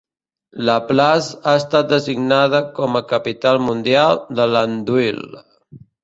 LaPlace 0.67 1.33
ha 1.49 1.51
estat 1.57 1.91
designada 1.91 2.61
com 2.79 2.97
a 2.99 3.01
capital 3.11 3.61
mundial 3.67 4.17
de 4.39 4.47
l'andouille. 4.55 5.43